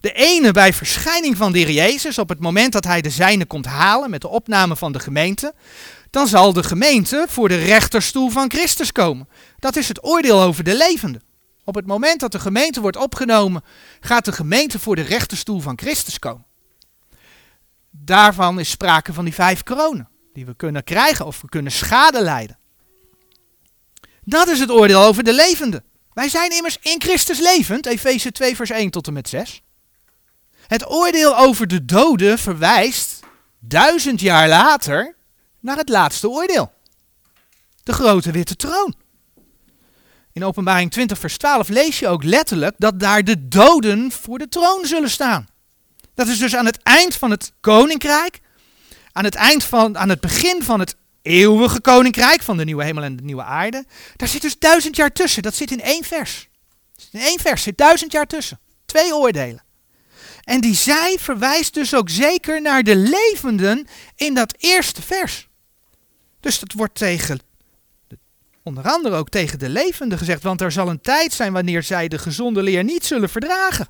[0.00, 3.46] De ene bij verschijning van de Heer Jezus, op het moment dat hij de zijne
[3.46, 5.54] komt halen met de opname van de gemeente,
[6.10, 9.28] dan zal de gemeente voor de rechterstoel van Christus komen.
[9.58, 11.22] Dat is het oordeel over de levenden.
[11.64, 13.64] Op het moment dat de gemeente wordt opgenomen,
[14.00, 16.46] gaat de gemeente voor de rechterstoel van Christus komen.
[17.90, 22.22] Daarvan is sprake van die vijf kronen, die we kunnen krijgen of we kunnen schade
[22.22, 22.58] lijden.
[24.24, 25.84] Dat is het oordeel over de levenden.
[26.12, 29.62] Wij zijn immers in Christus levend, Efeze 2 vers 1 tot en met 6.
[30.66, 33.20] Het oordeel over de doden verwijst
[33.58, 35.16] duizend jaar later
[35.60, 36.72] naar het laatste oordeel.
[37.82, 38.94] De grote witte troon.
[40.32, 44.48] In openbaring 20 vers 12 lees je ook letterlijk dat daar de doden voor de
[44.48, 45.46] troon zullen staan.
[46.14, 48.40] Dat is dus aan het eind van het koninkrijk,
[49.14, 53.02] aan het, eind van, aan het begin van het eeuwige koninkrijk van de nieuwe hemel
[53.02, 53.84] en de nieuwe aarde.
[54.16, 55.42] Daar zit dus duizend jaar tussen.
[55.42, 56.48] Dat zit in één vers.
[57.10, 58.60] In één vers zit duizend jaar tussen.
[58.86, 59.62] Twee oordelen.
[60.44, 65.48] En die zij verwijst dus ook zeker naar de levenden in dat eerste vers.
[66.40, 67.38] Dus dat wordt tegen,
[68.62, 72.08] onder andere ook tegen de levenden gezegd, want er zal een tijd zijn wanneer zij
[72.08, 73.88] de gezonde leer niet zullen verdragen.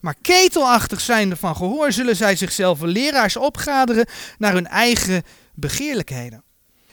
[0.00, 4.06] Maar ketelachtig zijnde van gehoor zullen zij zichzelf leraars opgaderen
[4.38, 5.22] naar hun eigen
[5.54, 6.42] begeerlijkheden.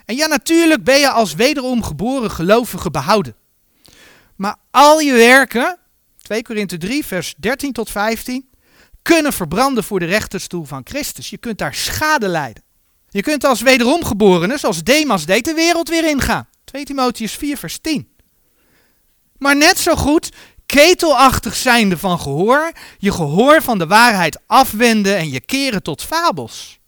[0.06, 3.36] En ja, natuurlijk ben je als wederom geboren gelovige behouden.
[4.36, 5.78] Maar al je werken
[6.26, 8.50] 2 Korinthe 3, vers 13 tot 15,
[9.02, 11.30] kunnen verbranden voor de rechterstoel van Christus.
[11.30, 12.64] Je kunt daar schade lijden.
[13.10, 16.48] Je kunt als wederomgeborene, zoals Demas deed, de wereld weer ingaan.
[16.64, 18.08] 2 Timotheus 4, vers 10.
[19.38, 20.32] Maar net zo goed,
[20.66, 26.80] ketelachtig zijnde van gehoor, je gehoor van de waarheid afwenden en je keren tot fabels.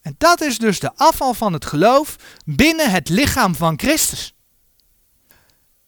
[0.00, 4.34] En dat is dus de afval van het geloof binnen het lichaam van Christus.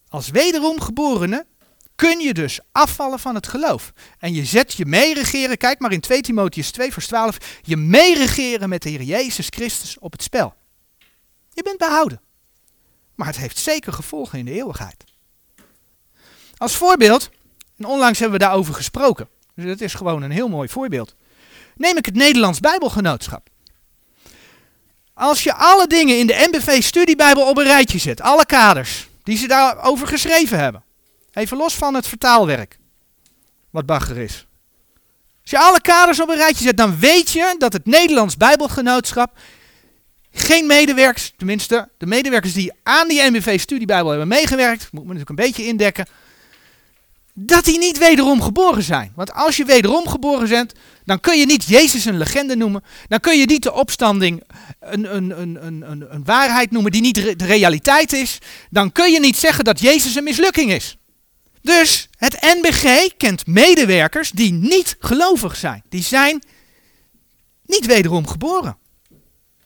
[0.09, 1.47] Als wederomgeborene
[1.95, 3.93] kun je dus afvallen van het geloof.
[4.19, 8.69] En je zet je meeregeren, kijk maar in 2 Timotheus 2 vers 12, je meeregeren
[8.69, 10.55] met de Heer Jezus Christus op het spel.
[11.53, 12.21] Je bent behouden.
[13.15, 15.05] Maar het heeft zeker gevolgen in de eeuwigheid.
[16.59, 17.31] Als voorbeeld,
[17.79, 21.15] en onlangs hebben we daarover gesproken, dus dat is gewoon een heel mooi voorbeeld.
[21.77, 23.49] Neem ik het Nederlands Bijbelgenootschap.
[25.15, 29.37] Als je alle dingen in de NBV Studiebijbel op een rijtje zet, alle kaders die
[29.37, 30.83] ze daarover geschreven hebben,
[31.39, 32.79] Even los van het vertaalwerk.
[33.71, 34.47] Wat bagger is.
[35.43, 39.39] Als je alle kaders op een rijtje zet, dan weet je dat het Nederlands Bijbelgenootschap
[40.33, 45.29] geen medewerkers, tenminste de medewerkers die aan die MBV Studiebijbel hebben meegewerkt, moet me natuurlijk
[45.29, 46.07] een beetje indekken,
[47.41, 49.13] dat die niet wederom geboren zijn.
[49.15, 50.73] Want als je wederom geboren bent,
[51.05, 52.85] dan kun je niet Jezus een legende noemen.
[53.09, 54.43] Dan kun je niet de opstanding
[54.81, 58.39] een, een, een, een, een waarheid noemen die niet de realiteit is.
[58.71, 60.97] Dan kun je niet zeggen dat Jezus een mislukking is.
[61.63, 65.83] Dus het NBG kent medewerkers die niet gelovig zijn.
[65.89, 66.43] Die zijn
[67.67, 68.79] niet wederom geboren.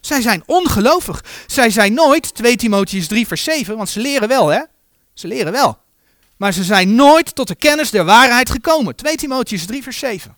[0.01, 1.25] Zij zijn ongelovig.
[1.47, 4.63] Zij zijn nooit, 2 Timotheus 3 vers 7, want ze leren wel hè.
[5.15, 5.82] Ze leren wel.
[6.43, 8.97] Maar ze zijn nooit tot de kennis der waarheid gekomen.
[8.97, 10.37] 2 Timotheus 3 vers 7.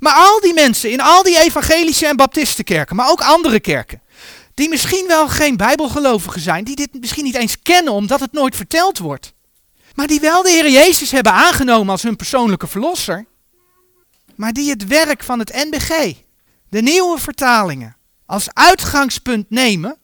[0.00, 4.02] Maar al die mensen in al die evangelische en baptistenkerken, maar ook andere kerken,
[4.54, 8.56] die misschien wel geen bijbelgelovigen zijn, die dit misschien niet eens kennen omdat het nooit
[8.56, 9.32] verteld wordt
[9.94, 13.26] maar die wel de Heer Jezus hebben aangenomen als hun persoonlijke verlosser,
[14.36, 16.16] maar die het werk van het NBG,
[16.68, 19.98] de nieuwe vertalingen, als uitgangspunt nemen,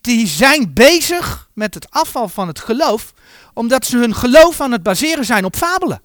[0.00, 3.12] die zijn bezig met het afval van het geloof,
[3.54, 6.02] omdat ze hun geloof aan het baseren zijn op fabelen.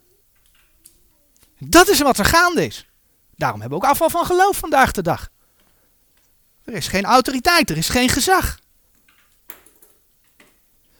[1.59, 2.87] Dat is wat er gaande is.
[3.35, 5.29] Daarom hebben we ook afval van geloof vandaag de dag.
[6.63, 8.59] Er is geen autoriteit, er is geen gezag.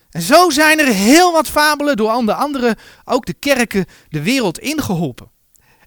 [0.10, 4.60] En zo zijn er heel wat fabelen door onder andere ook de kerken de wereld
[4.60, 5.32] ingeholpen.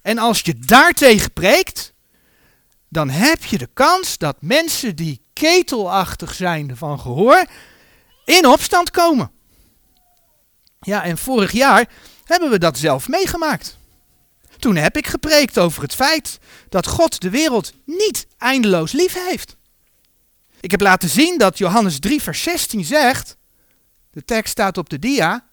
[0.03, 1.94] En als je daartegen preekt,
[2.88, 7.46] dan heb je de kans dat mensen die ketelachtig zijn van gehoor
[8.24, 9.31] in opstand komen.
[10.81, 11.88] Ja, en vorig jaar
[12.24, 13.77] hebben we dat zelf meegemaakt.
[14.59, 19.57] Toen heb ik gepreekt over het feit dat God de wereld niet eindeloos lief heeft.
[20.61, 23.37] Ik heb laten zien dat Johannes 3, vers 16 zegt,
[24.11, 25.48] de tekst staat op de dia,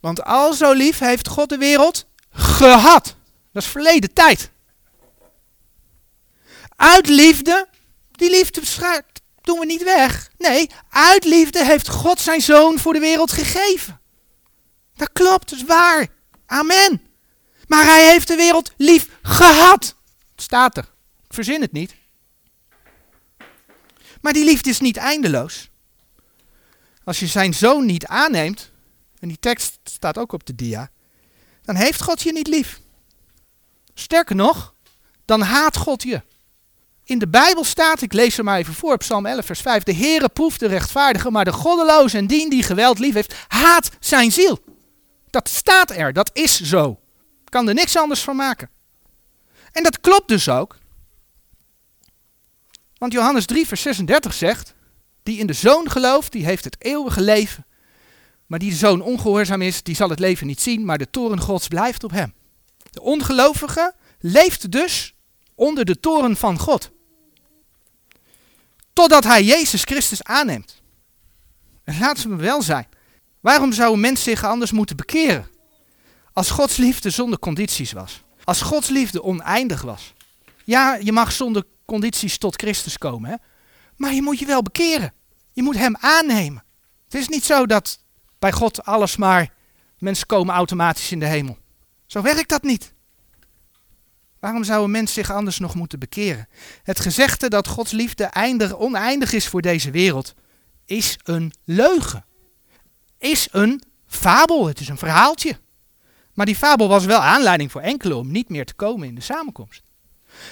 [0.00, 3.16] want al zo lief heeft God de wereld gehad.
[3.52, 4.50] Dat is verleden tijd.
[6.76, 7.68] Uit liefde,
[8.10, 8.62] die liefde
[9.40, 10.30] doen we niet weg.
[10.38, 14.00] Nee, uit liefde heeft God zijn zoon voor de wereld gegeven.
[14.96, 16.06] Dat klopt, dat is waar.
[16.46, 17.02] Amen.
[17.66, 19.94] Maar hij heeft de wereld lief gehad.
[20.36, 20.92] Staat er.
[21.28, 21.94] Verzin het niet.
[24.20, 25.70] Maar die liefde is niet eindeloos.
[27.04, 28.70] Als je zijn zoon niet aanneemt,
[29.18, 30.90] en die tekst staat ook op de dia,
[31.62, 32.80] dan heeft God je niet lief.
[33.94, 34.74] Sterker nog,
[35.24, 36.22] dan haat God je.
[37.06, 39.82] In de Bijbel staat, ik lees er maar even voor, Psalm 11, vers 5.
[39.82, 43.90] De Heere proeft de rechtvaardige, maar de goddeloze en dien die geweld lief heeft, haat
[44.00, 44.58] zijn ziel.
[45.30, 47.00] Dat staat er, dat is zo.
[47.44, 48.70] Kan er niks anders van maken.
[49.72, 50.76] En dat klopt dus ook.
[52.98, 54.74] Want Johannes 3, vers 36 zegt,
[55.22, 57.66] die in de zoon gelooft, die heeft het eeuwige leven.
[58.46, 61.40] Maar die de zoon ongehoorzaam is, die zal het leven niet zien, maar de toren
[61.40, 62.34] gods blijft op hem.
[62.90, 65.14] De ongelovige leeft dus
[65.54, 66.94] onder de toren van God.
[68.96, 70.82] Totdat hij Jezus Christus aanneemt.
[71.84, 72.86] En laten we wel zijn.
[73.40, 75.48] Waarom zou een mens zich anders moeten bekeren?
[76.32, 78.22] Als Gods liefde zonder condities was.
[78.44, 80.12] Als Gods liefde oneindig was.
[80.64, 83.30] Ja, je mag zonder condities tot Christus komen.
[83.30, 83.36] Hè?
[83.96, 85.12] Maar je moet je wel bekeren.
[85.52, 86.64] Je moet Hem aannemen.
[87.04, 87.98] Het is niet zo dat
[88.38, 89.52] bij God alles maar
[89.98, 91.58] mensen komen automatisch in de hemel.
[92.06, 92.92] Zo werkt dat niet.
[94.40, 96.48] Waarom zou een mens zich anders nog moeten bekeren?
[96.82, 100.34] Het gezegde dat Gods liefde eindig, oneindig is voor deze wereld,
[100.84, 102.24] is een leugen.
[103.18, 105.58] Is een fabel, het is een verhaaltje.
[106.34, 109.20] Maar die fabel was wel aanleiding voor enkelen om niet meer te komen in de
[109.20, 109.82] samenkomst.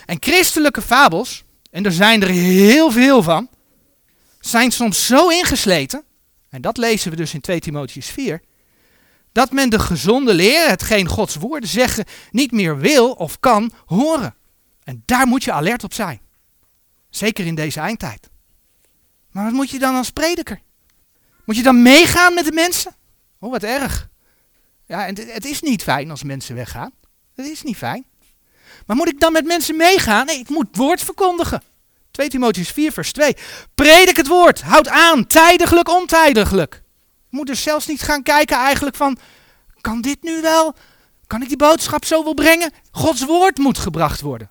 [0.07, 3.49] En christelijke fabels, en er zijn er heel veel van,
[4.41, 6.05] zijn soms zo ingesleten,
[6.49, 8.43] en dat lezen we dus in 2 Timotheus 4,
[9.35, 14.35] dat men de gezonde leer, hetgeen Gods woorden zeggen, niet meer wil of kan horen.
[14.85, 16.21] En daar moet je alert op zijn.
[17.11, 18.31] Zeker in deze eindtijd.
[19.31, 20.61] Maar wat moet je dan als prediker?
[21.45, 22.95] Moet je dan meegaan met de mensen?
[23.39, 24.09] Oh, wat erg.
[24.87, 26.93] Ja, en het is niet fijn als mensen weggaan.
[27.35, 28.05] Het is niet fijn.
[28.87, 30.27] Maar moet ik dan met mensen meegaan?
[30.27, 31.63] Nee, ik moet woord verkondigen.
[32.11, 33.37] 2 Timotheus 4, vers 2.
[33.75, 34.63] Predik het woord.
[34.63, 35.27] Houd aan.
[35.27, 36.83] Tijdiglijk, ontijdiglijk.
[37.35, 39.19] Moet dus zelfs niet gaan kijken eigenlijk van,
[39.81, 40.75] kan dit nu wel?
[41.27, 42.73] Kan ik die boodschap zo wel brengen?
[42.91, 44.51] Gods woord moet gebracht worden.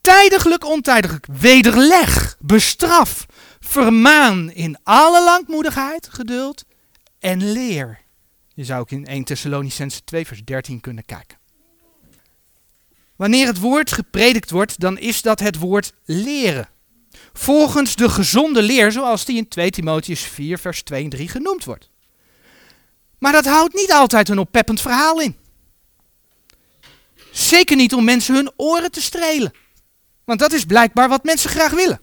[0.00, 1.26] Tijdiglijk, ontijdiglijk.
[1.40, 3.26] Wederleg, bestraf,
[3.60, 6.64] vermaan in alle langmoedigheid, geduld
[7.18, 8.00] en leer.
[8.54, 11.38] Je zou ook in 1 Thessalonicense 2 vers 13 kunnen kijken.
[13.16, 16.68] Wanneer het woord gepredikt wordt, dan is dat het woord leren.
[17.38, 21.64] Volgens de gezonde leer, zoals die in 2 Timotheus 4 vers 2 en 3 genoemd
[21.64, 21.90] wordt.
[23.18, 25.36] Maar dat houdt niet altijd een oppeppend verhaal in.
[27.32, 29.52] Zeker niet om mensen hun oren te strelen.
[30.24, 32.00] Want dat is blijkbaar wat mensen graag willen.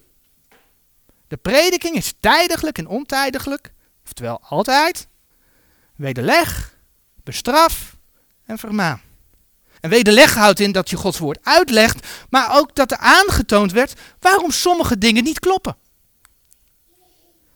[1.28, 3.74] De prediking is tijdiglijk en ontijdiglijk,
[4.06, 5.08] oftewel altijd,
[5.96, 6.78] wederleg,
[7.24, 7.98] bestraf
[8.46, 9.02] en vermaan.
[9.84, 13.93] En wederleg houdt in dat je Gods woord uitlegt, maar ook dat er aangetoond werd
[14.20, 15.76] waarom sommige dingen niet kloppen.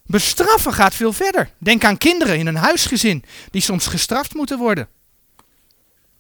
[0.06, 1.52] Bestraffen gaat veel verder.
[1.58, 4.88] Denk aan kinderen in een huisgezin die soms gestraft moeten worden.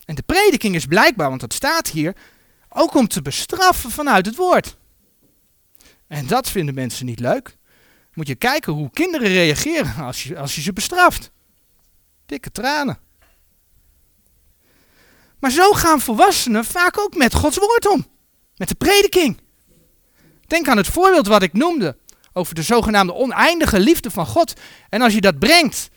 [0.05, 2.15] En de prediking is blijkbaar, want dat staat hier,
[2.69, 4.77] ook om te bestraffen vanuit het woord.
[6.07, 7.57] En dat vinden mensen niet leuk.
[8.13, 11.31] Moet je kijken hoe kinderen reageren als je, als je ze bestraft.
[12.25, 12.97] Dikke tranen.
[15.39, 18.05] Maar zo gaan volwassenen vaak ook met Gods woord om.
[18.55, 19.39] Met de prediking.
[20.47, 21.97] Denk aan het voorbeeld wat ik noemde.
[22.33, 24.53] Over de zogenaamde oneindige liefde van God.
[24.89, 25.89] En als je dat brengt,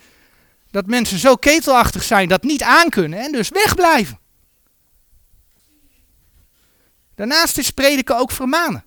[0.70, 4.18] dat mensen zo ketelachtig zijn, dat niet aankunnen en dus wegblijven.
[7.14, 8.84] Daarnaast is prediken ook vermanen.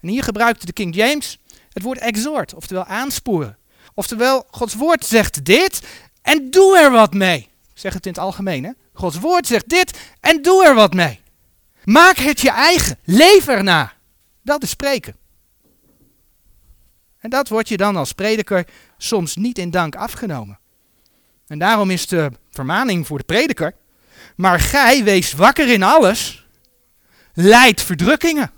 [0.00, 1.38] En hier gebruikte de King James
[1.72, 3.58] het woord exhort, oftewel aansporen.
[3.94, 5.82] Oftewel, Gods woord zegt dit
[6.22, 7.48] en doe er wat mee.
[7.74, 8.64] zeg het in het algemeen.
[8.64, 8.70] Hè?
[8.98, 11.20] Gods woord zegt dit en doe er wat mee.
[11.84, 12.98] Maak het je eigen.
[13.04, 13.92] Leef erna.
[14.42, 15.16] Dat is spreken.
[17.18, 20.58] En dat wordt je dan als prediker soms niet in dank afgenomen.
[21.46, 23.74] En daarom is de vermaning voor de prediker.
[24.36, 26.46] Maar gij wees wakker in alles.
[27.34, 28.50] Leid verdrukkingen.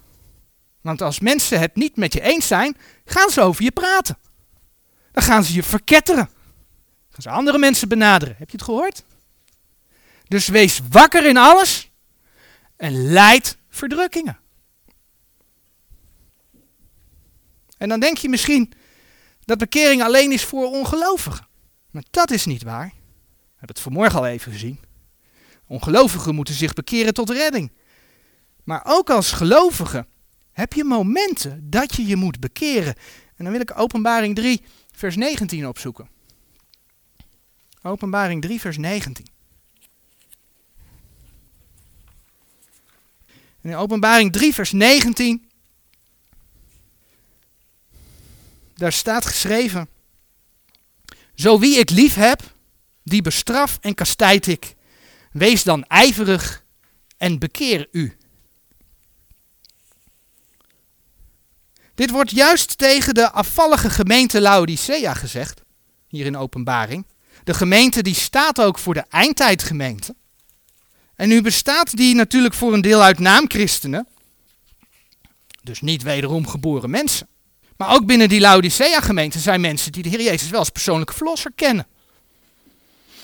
[0.81, 4.19] Want als mensen het niet met je eens zijn, gaan ze over je praten.
[5.13, 6.31] Dan gaan ze je verketteren.
[7.11, 8.35] Gaan ze andere mensen benaderen.
[8.39, 9.03] Heb je het gehoord?
[10.31, 11.91] Dus wees wakker in alles
[12.77, 14.39] en leid verdrukkingen.
[17.79, 18.73] En dan denk je misschien
[19.45, 21.47] dat bekering alleen is voor ongelovigen.
[21.91, 22.87] Maar dat is niet waar.
[22.87, 24.81] We hebben het vanmorgen al even gezien.
[25.67, 27.73] Ongelovigen moeten zich bekeren tot redding.
[28.65, 30.07] Maar ook als gelovige
[30.53, 32.95] heb je momenten dat je je moet bekeren.
[33.37, 34.63] En dan wil ik Openbaring 3,
[34.95, 36.09] vers 19 opzoeken.
[37.83, 39.30] Openbaring 3, vers 19.
[43.63, 45.51] In Openbaring 3, vers 19,
[48.75, 49.89] daar staat geschreven:
[51.35, 52.55] Zo wie ik lief heb,
[53.03, 54.75] die bestraf en kastijd ik.
[55.33, 56.65] Wees dan ijverig
[57.17, 58.17] en bekeer u.
[61.95, 65.63] Dit wordt juist tegen de afvallige gemeente Laodicea gezegd,
[66.09, 67.07] hier in openbaring.
[67.45, 70.15] De gemeente die staat ook voor de eindtijdgemeente.
[71.21, 74.07] En nu bestaat die natuurlijk voor een deel uit naamchristenen.
[75.63, 77.29] Dus niet wederom geboren mensen.
[77.77, 81.53] Maar ook binnen die Laodicea-gemeente zijn mensen die de Heer Jezus wel als persoonlijke verlosser
[81.55, 81.87] kennen.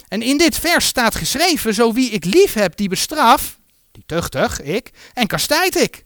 [0.09, 3.59] En in dit vers staat geschreven, zo wie ik lief heb, die bestraf,
[3.92, 6.05] die tuchtig, ik, en kastijd ik.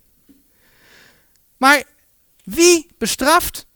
[1.57, 1.82] Maar
[2.45, 3.66] wie bestraft?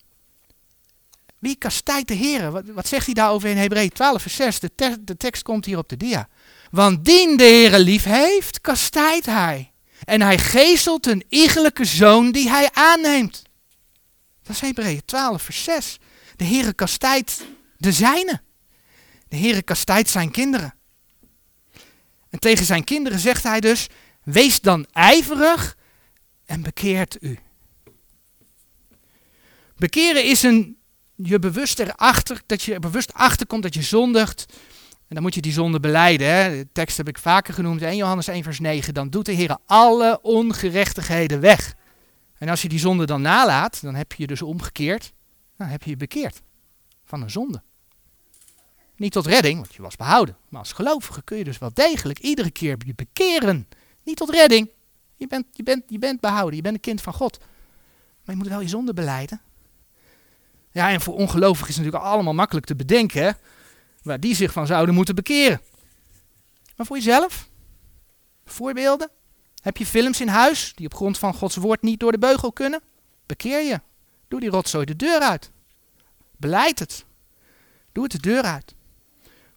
[1.39, 2.51] Wie kastijdt de Heer?
[2.75, 4.61] Wat, zegt hij daarover in Hebreeën 12 vers 6?
[4.61, 6.29] De, de tekst komt hier op de dia.
[6.75, 9.73] Want dien de Heere lief heeft, kastijdt hij.
[10.05, 13.43] En hij geestelt een iegelijke zoon die hij aanneemt.
[14.43, 15.99] Dat is Hebreeën 12, vers 6.
[16.37, 17.45] De Heere kastijdt
[17.77, 18.43] de zijne.
[19.29, 20.75] De Heere kastijdt zijn kinderen.
[22.31, 23.87] En tegen zijn kinderen zegt hij dus,
[24.23, 25.77] wees dan ijverig
[26.45, 27.39] en bekeert u.
[29.77, 30.79] Bekeren is een
[31.15, 34.47] je bewust erachter, dat je er bewust achterkomt dat je zondigt
[35.09, 36.27] en dan moet je die zonde beleiden.
[36.27, 36.51] Hè?
[36.51, 38.95] De tekst heb ik vaker genoemd, 1 Johannes 1 vers 9.
[38.95, 41.75] Dan doet de Heer alle ongerechtigheden weg.
[42.39, 45.13] En als je die zonde dan nalaat, dan heb je je dus omgekeerd.
[45.57, 46.43] Dan heb je je bekeerd
[47.05, 47.63] van een zonde.
[48.97, 50.37] Niet tot redding, want je was behouden.
[50.49, 53.69] Maar als gelovige kun je dus wel degelijk iedere keer je bekeren.
[54.03, 54.71] Niet tot redding.
[55.17, 57.39] Je bent, je, bent, je bent behouden, je bent een kind van God.
[58.25, 59.41] Maar je moet wel je zonde beleiden.
[60.71, 63.37] Ja, en voor ongelovigen is het natuurlijk allemaal makkelijk te bedenken.
[64.05, 65.61] Waar die zich van zouden moeten bekeren.
[66.77, 67.49] Maar voor jezelf?
[68.45, 69.11] Voorbeelden?
[69.63, 72.53] Heb je films in huis die op grond van Gods woord niet door de beugel
[72.53, 72.81] kunnen?
[73.27, 73.81] Bekeer je.
[74.29, 75.51] Doe die rotzooi de deur uit.
[76.37, 77.05] Beleid het.
[77.93, 78.75] Doe het de deur uit.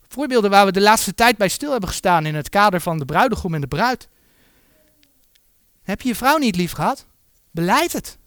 [0.07, 3.05] Voorbeelden waar we de laatste tijd bij stil hebben gestaan in het kader van de
[3.05, 4.07] bruidegom en de bruid.
[5.83, 7.05] Heb je je vrouw niet lief gehad?
[7.51, 8.17] Beleid het.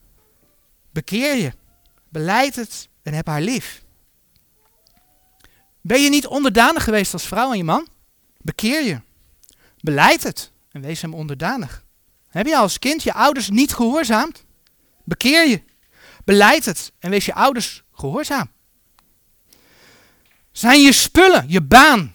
[0.91, 1.53] Bekeer je.
[2.09, 3.83] Beleid het en heb haar lief.
[5.81, 7.89] Ben je niet onderdanig geweest als vrouw aan je man?
[8.39, 9.01] Bekeer je.
[9.81, 11.85] Beleid het en wees hem onderdanig.
[12.29, 14.45] Heb je als kind je ouders niet gehoorzaamd?
[15.05, 15.63] Bekeer je.
[16.25, 18.51] Beleid het en wees je ouders gehoorzaam.
[20.53, 22.15] Zijn je spullen, je baan,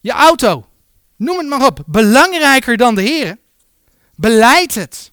[0.00, 0.68] je auto,
[1.16, 3.38] noem het maar op, belangrijker dan de Heer?
[4.14, 5.12] Beleid het.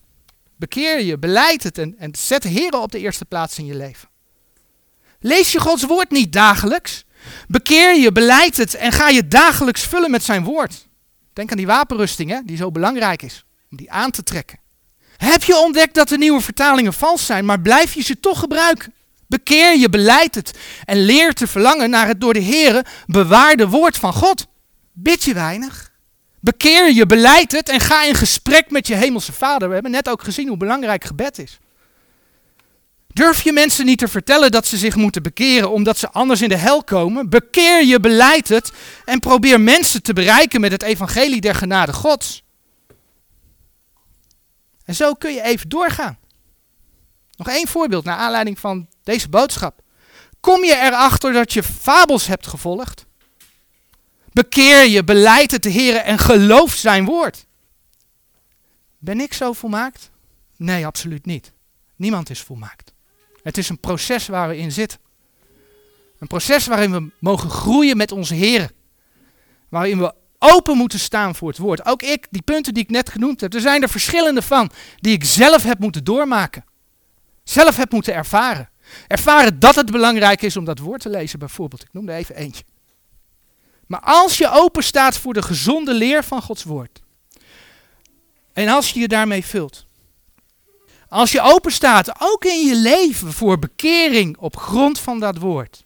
[0.55, 4.09] Bekeer je, beleid het en, zet de Heer op de eerste plaats in je leven.
[5.19, 7.05] Lees je Gods woord niet dagelijks?
[7.47, 10.87] Bekeer je, beleid het en ga je dagelijks vullen met zijn woord.
[11.33, 14.59] Denk aan die wapenrusting, hè, die zo belangrijk is om die aan te trekken.
[15.17, 18.93] Heb je ontdekt dat de nieuwe vertalingen vals zijn, maar blijf je ze toch gebruiken?
[19.27, 23.97] Bekeer je, beleid het en leer te verlangen naar het door de Here bewaarde woord
[23.97, 24.45] van God.
[24.93, 25.91] Bid je weinig?
[26.39, 29.67] Bekeer je, beleid het en ga in gesprek met je hemelse Vader.
[29.67, 31.59] We hebben net ook gezien hoe belangrijk gebed is.
[33.17, 36.49] Durf je mensen niet te vertellen dat ze zich moeten bekeren omdat ze anders in
[36.49, 37.29] de hel komen?
[37.29, 38.71] Bekeer je, beleid het
[39.05, 42.43] en probeer mensen te bereiken met het evangelie der genade Gods.
[44.85, 46.17] En zo kun je even doorgaan.
[47.37, 49.81] Nog één voorbeeld naar aanleiding van deze boodschap.
[50.39, 53.05] Kom je erachter dat je fabels hebt gevolgd?
[54.31, 57.45] Bekeer je, beleid het de Heer en geloof zijn woord.
[58.97, 60.09] Ben ik zo volmaakt?
[60.55, 61.51] Nee, absoluut niet.
[61.95, 62.95] Niemand is volmaakt.
[63.47, 64.99] Het is een proces waar we in zitten.
[66.19, 68.71] Een proces waarin we mogen groeien met onze Heer.
[69.69, 71.85] waarin we open moeten staan voor het woord.
[71.85, 75.13] Ook ik, die punten die ik net genoemd heb, er zijn er verschillende van die
[75.13, 76.65] ik zelf heb moeten doormaken.
[77.43, 78.69] Zelf heb moeten ervaren.
[79.07, 81.81] Ervaren dat het belangrijk is om dat woord te lezen, bijvoorbeeld.
[81.81, 82.63] Ik noem er even eentje.
[83.85, 87.01] Maar als je open staat voor de gezonde leer van Gods woord.
[88.53, 89.86] En als je je daarmee vult.
[91.09, 95.85] Als je open staat, ook in je leven, voor bekering op grond van dat woord.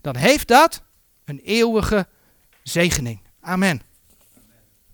[0.00, 0.82] Dan heeft dat
[1.24, 2.06] een eeuwige
[2.62, 3.22] zegening.
[3.40, 3.82] Amen.